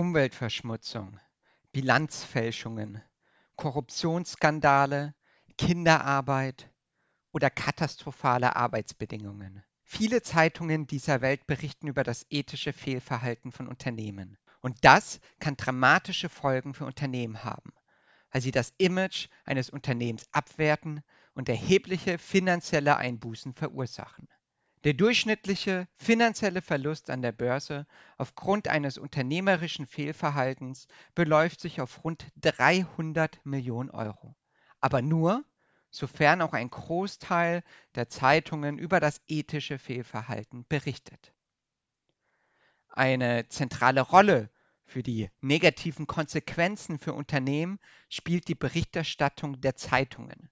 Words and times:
Umweltverschmutzung, 0.00 1.20
Bilanzfälschungen, 1.72 3.02
Korruptionsskandale, 3.56 5.14
Kinderarbeit 5.58 6.72
oder 7.32 7.50
katastrophale 7.50 8.56
Arbeitsbedingungen. 8.56 9.62
Viele 9.82 10.22
Zeitungen 10.22 10.86
dieser 10.86 11.20
Welt 11.20 11.46
berichten 11.46 11.86
über 11.86 12.02
das 12.02 12.24
ethische 12.30 12.72
Fehlverhalten 12.72 13.52
von 13.52 13.68
Unternehmen. 13.68 14.38
Und 14.62 14.78
das 14.86 15.20
kann 15.38 15.58
dramatische 15.58 16.30
Folgen 16.30 16.72
für 16.72 16.86
Unternehmen 16.86 17.44
haben, 17.44 17.74
weil 18.32 18.40
sie 18.40 18.52
das 18.52 18.72
Image 18.78 19.28
eines 19.44 19.68
Unternehmens 19.68 20.24
abwerten 20.32 21.02
und 21.34 21.50
erhebliche 21.50 22.16
finanzielle 22.16 22.96
Einbußen 22.96 23.52
verursachen. 23.52 24.28
Der 24.84 24.94
durchschnittliche 24.94 25.88
finanzielle 25.96 26.62
Verlust 26.62 27.10
an 27.10 27.20
der 27.20 27.32
Börse 27.32 27.86
aufgrund 28.16 28.66
eines 28.66 28.96
unternehmerischen 28.96 29.86
Fehlverhaltens 29.86 30.86
beläuft 31.14 31.60
sich 31.60 31.82
auf 31.82 32.02
rund 32.02 32.24
300 32.36 33.44
Millionen 33.44 33.90
Euro. 33.90 34.34
Aber 34.80 35.02
nur, 35.02 35.44
sofern 35.90 36.40
auch 36.40 36.54
ein 36.54 36.70
Großteil 36.70 37.62
der 37.94 38.08
Zeitungen 38.08 38.78
über 38.78 39.00
das 39.00 39.20
ethische 39.26 39.78
Fehlverhalten 39.78 40.64
berichtet. 40.66 41.34
Eine 42.88 43.48
zentrale 43.48 44.00
Rolle 44.00 44.48
für 44.86 45.02
die 45.02 45.28
negativen 45.42 46.06
Konsequenzen 46.06 46.98
für 46.98 47.12
Unternehmen 47.12 47.78
spielt 48.08 48.48
die 48.48 48.54
Berichterstattung 48.54 49.60
der 49.60 49.76
Zeitungen. 49.76 50.50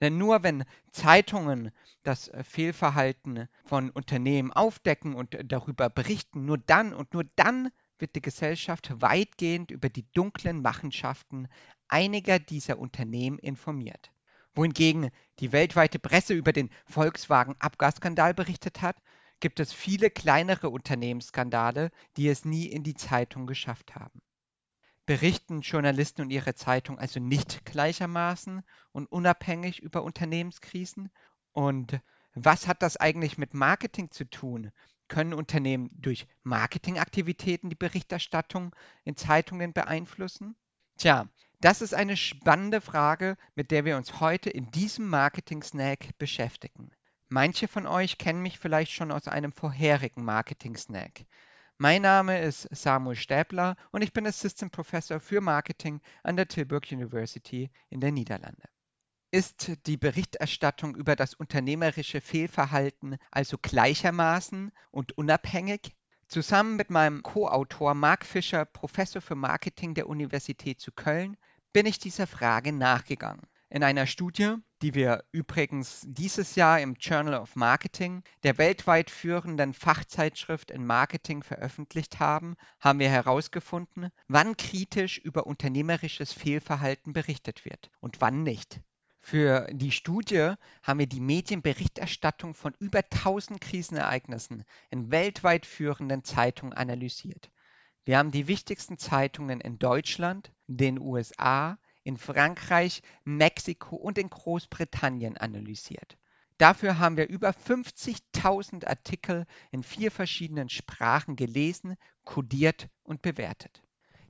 Denn 0.00 0.18
nur 0.18 0.42
wenn 0.42 0.64
Zeitungen 0.90 1.70
das 2.02 2.28
äh, 2.28 2.44
Fehlverhalten 2.44 3.48
von 3.64 3.90
Unternehmen 3.90 4.52
aufdecken 4.52 5.14
und 5.14 5.36
darüber 5.44 5.88
berichten, 5.88 6.44
nur 6.44 6.58
dann 6.58 6.92
und 6.92 7.14
nur 7.14 7.24
dann 7.36 7.70
wird 7.98 8.14
die 8.14 8.20
Gesellschaft 8.20 9.00
weitgehend 9.00 9.70
über 9.70 9.88
die 9.88 10.06
dunklen 10.12 10.60
Machenschaften 10.60 11.48
einiger 11.88 12.38
dieser 12.38 12.78
Unternehmen 12.78 13.38
informiert. 13.38 14.12
Wohingegen 14.54 15.10
die 15.38 15.52
weltweite 15.52 15.98
Presse 15.98 16.34
über 16.34 16.52
den 16.52 16.70
Volkswagen-Abgasskandal 16.86 18.34
berichtet 18.34 18.82
hat, 18.82 18.96
gibt 19.40 19.60
es 19.60 19.72
viele 19.72 20.10
kleinere 20.10 20.68
Unternehmensskandale, 20.68 21.90
die 22.16 22.28
es 22.28 22.44
nie 22.44 22.66
in 22.66 22.82
die 22.82 22.94
Zeitung 22.94 23.46
geschafft 23.46 23.94
haben 23.94 24.20
berichten 25.06 25.60
Journalisten 25.60 26.22
und 26.22 26.30
ihre 26.30 26.54
Zeitung 26.54 26.98
also 26.98 27.20
nicht 27.20 27.64
gleichermaßen 27.64 28.62
und 28.92 29.06
unabhängig 29.06 29.80
über 29.80 30.02
Unternehmenskrisen? 30.02 31.10
Und 31.52 32.00
was 32.34 32.66
hat 32.66 32.82
das 32.82 32.96
eigentlich 32.96 33.38
mit 33.38 33.54
Marketing 33.54 34.10
zu 34.10 34.28
tun? 34.28 34.72
Können 35.08 35.32
Unternehmen 35.32 35.88
durch 35.92 36.26
Marketingaktivitäten 36.42 37.70
die 37.70 37.76
Berichterstattung 37.76 38.74
in 39.04 39.16
Zeitungen 39.16 39.72
beeinflussen? 39.72 40.56
Tja, 40.98 41.28
das 41.60 41.80
ist 41.80 41.94
eine 41.94 42.16
spannende 42.16 42.80
Frage, 42.80 43.36
mit 43.54 43.70
der 43.70 43.84
wir 43.84 43.96
uns 43.96 44.20
heute 44.20 44.50
in 44.50 44.70
diesem 44.72 45.08
Marketing-Snack 45.08 46.18
beschäftigen. 46.18 46.90
Manche 47.28 47.68
von 47.68 47.86
euch 47.86 48.18
kennen 48.18 48.42
mich 48.42 48.58
vielleicht 48.58 48.92
schon 48.92 49.10
aus 49.10 49.28
einem 49.28 49.52
vorherigen 49.52 50.24
Marketing-Snack. 50.24 51.26
Mein 51.78 52.00
Name 52.00 52.40
ist 52.40 52.66
Samuel 52.74 53.16
Stäbler 53.16 53.76
und 53.92 54.00
ich 54.00 54.14
bin 54.14 54.26
Assistant 54.26 54.72
Professor 54.72 55.20
für 55.20 55.42
Marketing 55.42 56.00
an 56.22 56.36
der 56.36 56.48
Tilburg 56.48 56.90
University 56.90 57.70
in 57.90 58.00
den 58.00 58.14
Niederlanden. 58.14 58.62
Ist 59.30 59.72
die 59.84 59.98
Berichterstattung 59.98 60.96
über 60.96 61.16
das 61.16 61.34
unternehmerische 61.34 62.22
Fehlverhalten 62.22 63.18
also 63.30 63.58
gleichermaßen 63.60 64.72
und 64.90 65.18
unabhängig? 65.18 65.94
Zusammen 66.28 66.76
mit 66.76 66.88
meinem 66.88 67.22
Co-Autor 67.22 67.92
Mark 67.92 68.24
Fischer, 68.24 68.64
Professor 68.64 69.20
für 69.20 69.34
Marketing 69.34 69.92
der 69.92 70.08
Universität 70.08 70.80
zu 70.80 70.92
Köln, 70.92 71.36
bin 71.74 71.84
ich 71.84 71.98
dieser 71.98 72.26
Frage 72.26 72.72
nachgegangen. 72.72 73.46
In 73.68 73.84
einer 73.84 74.06
Studie, 74.06 74.54
die 74.82 74.94
wir 74.94 75.24
übrigens 75.32 76.02
dieses 76.06 76.54
Jahr 76.54 76.80
im 76.80 76.94
Journal 76.94 77.40
of 77.40 77.56
Marketing, 77.56 78.22
der 78.42 78.58
weltweit 78.58 79.10
führenden 79.10 79.72
Fachzeitschrift 79.72 80.70
in 80.70 80.84
Marketing, 80.84 81.42
veröffentlicht 81.42 82.20
haben, 82.20 82.56
haben 82.80 82.98
wir 82.98 83.08
herausgefunden, 83.08 84.10
wann 84.28 84.56
kritisch 84.56 85.18
über 85.18 85.46
unternehmerisches 85.46 86.32
Fehlverhalten 86.32 87.12
berichtet 87.12 87.64
wird 87.64 87.90
und 88.00 88.20
wann 88.20 88.42
nicht. 88.42 88.80
Für 89.20 89.66
die 89.72 89.90
Studie 89.90 90.52
haben 90.84 91.00
wir 91.00 91.08
die 91.08 91.20
Medienberichterstattung 91.20 92.54
von 92.54 92.74
über 92.78 92.98
1000 92.98 93.60
Krisenereignissen 93.60 94.64
in 94.90 95.10
weltweit 95.10 95.66
führenden 95.66 96.22
Zeitungen 96.22 96.74
analysiert. 96.74 97.50
Wir 98.04 98.18
haben 98.18 98.30
die 98.30 98.46
wichtigsten 98.46 98.98
Zeitungen 98.98 99.60
in 99.60 99.80
Deutschland, 99.80 100.52
den 100.68 101.00
USA, 101.00 101.76
in 102.06 102.16
Frankreich, 102.16 103.02
Mexiko 103.24 103.96
und 103.96 104.16
in 104.16 104.30
Großbritannien 104.30 105.36
analysiert. 105.36 106.16
Dafür 106.56 107.00
haben 107.00 107.16
wir 107.16 107.28
über 107.28 107.50
50.000 107.50 108.86
Artikel 108.86 109.44
in 109.72 109.82
vier 109.82 110.12
verschiedenen 110.12 110.68
Sprachen 110.68 111.34
gelesen, 111.34 111.96
kodiert 112.24 112.88
und 113.02 113.22
bewertet. 113.22 113.82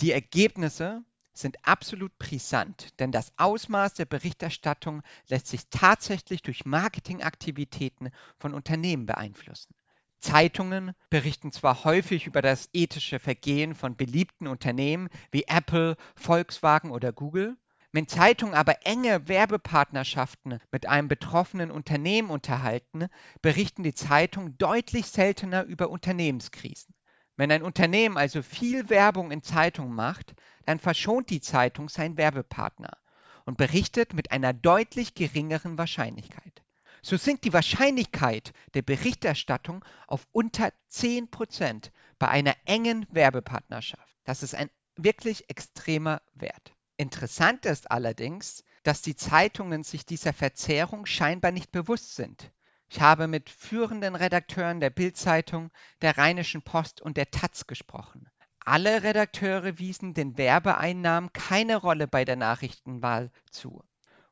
Die 0.00 0.12
Ergebnisse 0.12 1.04
sind 1.34 1.58
absolut 1.62 2.16
brisant, 2.18 2.98
denn 3.00 3.12
das 3.12 3.32
Ausmaß 3.36 3.92
der 3.94 4.06
Berichterstattung 4.06 5.02
lässt 5.28 5.48
sich 5.48 5.68
tatsächlich 5.68 6.40
durch 6.40 6.64
Marketingaktivitäten 6.64 8.10
von 8.38 8.54
Unternehmen 8.54 9.04
beeinflussen. 9.04 9.74
Zeitungen 10.20 10.92
berichten 11.10 11.52
zwar 11.52 11.84
häufig 11.84 12.26
über 12.26 12.42
das 12.42 12.68
ethische 12.72 13.18
Vergehen 13.18 13.74
von 13.74 13.96
beliebten 13.96 14.46
Unternehmen 14.46 15.08
wie 15.30 15.44
Apple, 15.46 15.96
Volkswagen 16.16 16.90
oder 16.90 17.12
Google, 17.12 17.56
wenn 17.92 18.06
Zeitungen 18.06 18.54
aber 18.54 18.86
enge 18.86 19.28
Werbepartnerschaften 19.28 20.58
mit 20.70 20.86
einem 20.86 21.08
betroffenen 21.08 21.70
Unternehmen 21.70 22.30
unterhalten, 22.30 23.06
berichten 23.40 23.82
die 23.82 23.94
Zeitungen 23.94 24.58
deutlich 24.58 25.06
seltener 25.06 25.64
über 25.64 25.88
Unternehmenskrisen. 25.88 26.94
Wenn 27.36 27.50
ein 27.50 27.62
Unternehmen 27.62 28.18
also 28.18 28.42
viel 28.42 28.90
Werbung 28.90 29.30
in 29.30 29.42
Zeitungen 29.42 29.94
macht, 29.94 30.34
dann 30.66 30.80
verschont 30.80 31.30
die 31.30 31.40
Zeitung 31.40 31.88
seinen 31.88 32.16
Werbepartner 32.16 32.98
und 33.46 33.56
berichtet 33.56 34.12
mit 34.12 34.32
einer 34.32 34.52
deutlich 34.52 35.14
geringeren 35.14 35.78
Wahrscheinlichkeit. 35.78 36.62
So 37.02 37.16
sinkt 37.16 37.44
die 37.44 37.52
Wahrscheinlichkeit 37.52 38.52
der 38.74 38.82
Berichterstattung 38.82 39.84
auf 40.06 40.26
unter 40.32 40.72
10% 40.90 41.90
bei 42.18 42.28
einer 42.28 42.54
engen 42.64 43.06
Werbepartnerschaft. 43.10 44.16
Das 44.24 44.42
ist 44.42 44.54
ein 44.54 44.70
wirklich 44.96 45.48
extremer 45.48 46.20
Wert. 46.34 46.74
Interessant 46.96 47.64
ist 47.64 47.90
allerdings, 47.90 48.64
dass 48.82 49.02
die 49.02 49.16
Zeitungen 49.16 49.84
sich 49.84 50.04
dieser 50.04 50.32
Verzerrung 50.32 51.06
scheinbar 51.06 51.52
nicht 51.52 51.70
bewusst 51.70 52.16
sind. 52.16 52.50
Ich 52.90 53.00
habe 53.00 53.28
mit 53.28 53.50
führenden 53.50 54.16
Redakteuren 54.16 54.80
der 54.80 54.90
Bild-Zeitung, 54.90 55.70
der 56.00 56.16
Rheinischen 56.16 56.62
Post 56.62 57.00
und 57.00 57.16
der 57.16 57.30
Taz 57.30 57.66
gesprochen. 57.66 58.28
Alle 58.64 59.02
Redakteure 59.02 59.78
wiesen 59.78 60.14
den 60.14 60.36
Werbeeinnahmen 60.36 61.32
keine 61.32 61.76
Rolle 61.76 62.08
bei 62.08 62.24
der 62.24 62.36
Nachrichtenwahl 62.36 63.30
zu. 63.50 63.84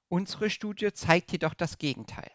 Unsere 0.09 0.51
Studie 0.51 0.93
zeigt 0.93 1.33
jedoch 1.33 1.55
das 1.55 1.79
Gegenteil. 1.79 2.31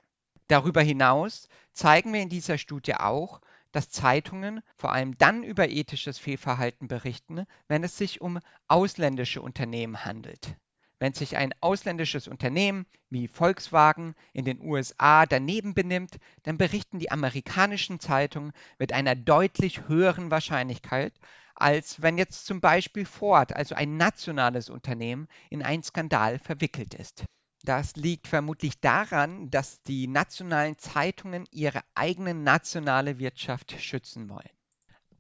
Darüber 0.52 0.82
hinaus 0.82 1.48
zeigen 1.72 2.12
wir 2.12 2.20
in 2.22 2.28
dieser 2.28 2.58
Studie 2.58 2.96
auch, 2.96 3.40
dass 3.72 3.90
Zeitungen 3.90 4.60
vor 4.76 4.92
allem 4.92 5.18
dann 5.18 5.44
über 5.44 5.70
ethisches 5.70 6.20
Fehlverhalten 6.20 6.90
berichten, 6.90 7.46
wenn 7.70 7.86
es 7.86 7.98
sich 7.98 8.20
um 8.20 8.38
ausländische 8.68 9.42
Unternehmen 9.42 10.04
handelt. 10.04 10.58
Wenn 11.00 11.14
sich 11.14 11.38
ein 11.38 11.54
ausländisches 11.62 12.28
Unternehmen 12.28 12.86
wie 13.10 13.30
Volkswagen 13.30 14.14
in 14.34 14.44
den 14.44 14.60
USA 14.60 15.26
daneben 15.26 15.74
benimmt, 15.74 16.18
dann 16.44 16.58
berichten 16.58 17.00
die 17.00 17.12
amerikanischen 17.12 18.02
Zeitungen 18.02 18.52
mit 18.78 18.92
einer 18.92 19.16
deutlich 19.16 19.88
höheren 19.88 20.32
Wahrscheinlichkeit, 20.32 21.14
als 21.56 22.02
wenn 22.02 22.18
jetzt 22.18 22.46
zum 22.46 22.60
Beispiel 22.60 23.06
Ford, 23.06 23.56
also 23.56 23.74
ein 23.74 23.96
nationales 23.96 24.70
Unternehmen, 24.70 25.30
in 25.50 25.64
einen 25.64 25.84
Skandal 25.84 26.40
verwickelt 26.40 26.94
ist. 26.94 27.24
Das 27.64 27.96
liegt 27.96 28.28
vermutlich 28.28 28.80
daran, 28.80 29.50
dass 29.52 29.84
die 29.84 30.08
nationalen 30.08 30.78
Zeitungen 30.78 31.46
ihre 31.52 31.82
eigene 31.94 32.34
nationale 32.34 33.20
Wirtschaft 33.20 33.80
schützen 33.80 34.30
wollen. 34.30 34.50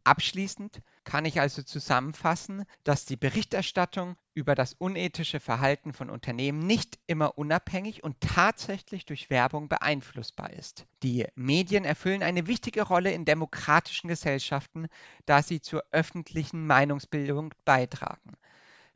Abschließend 0.03 0.81
kann 1.03 1.25
ich 1.25 1.39
also 1.39 1.61
zusammenfassen, 1.61 2.65
dass 2.83 3.05
die 3.05 3.17
Berichterstattung 3.17 4.15
über 4.33 4.55
das 4.55 4.73
unethische 4.73 5.39
Verhalten 5.39 5.93
von 5.93 6.09
Unternehmen 6.09 6.65
nicht 6.65 6.97
immer 7.05 7.37
unabhängig 7.37 8.03
und 8.03 8.19
tatsächlich 8.19 9.05
durch 9.05 9.29
Werbung 9.29 9.69
beeinflussbar 9.69 10.51
ist. 10.51 10.87
Die 11.03 11.27
Medien 11.35 11.85
erfüllen 11.85 12.23
eine 12.23 12.47
wichtige 12.47 12.81
Rolle 12.81 13.11
in 13.11 13.25
demokratischen 13.25 14.07
Gesellschaften, 14.07 14.87
da 15.27 15.43
sie 15.43 15.61
zur 15.61 15.83
öffentlichen 15.91 16.65
Meinungsbildung 16.65 17.53
beitragen. 17.63 18.37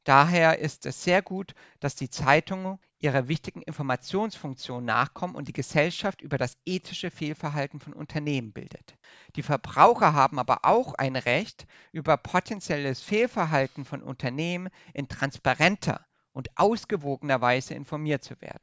Daher 0.06 0.60
ist 0.60 0.86
es 0.86 1.04
sehr 1.04 1.24
gut, 1.24 1.56
dass 1.80 1.96
die 1.96 2.12
Zeitungen 2.12 2.78
ihrer 3.00 3.28
wichtigen 3.28 3.64
Informationsfunktion 3.64 4.86
nachkommen 4.86 5.34
und 5.36 5.48
die 5.48 5.54
Gesellschaft 5.54 6.22
über 6.22 6.38
das 6.38 6.58
ethische 6.64 7.10
Fehlverhalten 7.10 7.80
von 7.80 7.94
Unternehmen 7.94 8.54
bildet. 8.54 8.98
Die 9.36 9.42
Verbraucher 9.42 10.14
haben 10.14 10.38
aber 10.38 10.60
auch 10.64 10.94
ein 10.94 11.16
Recht, 11.16 11.66
über 11.92 12.18
potenzielles 12.18 13.02
Fehlverhalten 13.02 13.84
von 13.84 14.04
Unternehmen 14.04 14.70
in 14.94 15.08
transparenter 15.08 16.06
und 16.34 16.56
ausgewogener 16.56 17.42
Weise 17.42 17.74
informiert 17.74 18.24
zu 18.24 18.40
werden. 18.42 18.62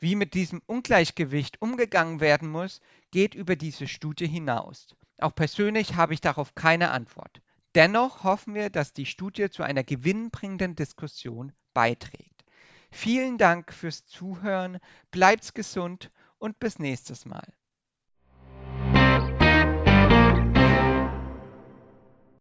Wie 0.00 0.16
mit 0.16 0.34
diesem 0.34 0.62
Ungleichgewicht 0.66 1.62
umgegangen 1.62 2.18
werden 2.18 2.48
muss, 2.48 2.80
geht 3.12 3.36
über 3.36 3.54
diese 3.54 3.86
Studie 3.86 4.26
hinaus. 4.26 4.96
Auch 5.18 5.34
persönlich 5.34 5.94
habe 5.94 6.14
ich 6.14 6.20
darauf 6.20 6.56
keine 6.56 6.90
Antwort. 6.90 7.40
Dennoch 7.74 8.24
hoffen 8.24 8.54
wir, 8.54 8.68
dass 8.70 8.92
die 8.92 9.06
Studie 9.06 9.48
zu 9.50 9.62
einer 9.62 9.84
gewinnbringenden 9.84 10.74
Diskussion 10.74 11.52
beiträgt. 11.72 12.44
Vielen 12.90 13.38
Dank 13.38 13.72
fürs 13.72 14.06
Zuhören, 14.06 14.78
bleibt's 15.12 15.54
gesund 15.54 16.10
und 16.38 16.58
bis 16.58 16.80
nächstes 16.80 17.26
Mal. 17.26 17.46